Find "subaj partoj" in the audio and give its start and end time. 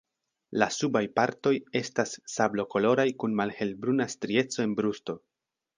0.75-1.51